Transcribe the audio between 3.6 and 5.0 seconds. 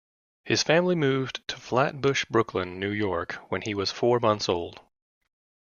he was four months old.